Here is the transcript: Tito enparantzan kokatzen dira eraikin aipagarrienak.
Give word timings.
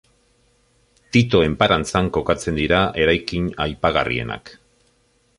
Tito 1.17 1.41
enparantzan 1.47 2.09
kokatzen 2.15 2.57
dira 2.61 2.79
eraikin 3.03 3.51
aipagarrienak. 3.67 4.51